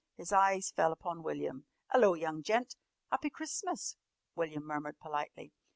His 0.17 0.31
eyes 0.33 0.71
fell 0.75 0.91
upon 0.91 1.21
William. 1.21 1.65
"'Ello 1.93 2.15
young 2.15 2.41
gent!" 2.41 2.75
"Happy 3.11 3.29
Christmas," 3.29 3.97
William 4.33 4.65
murmured 4.65 4.97
politely. 4.97 5.53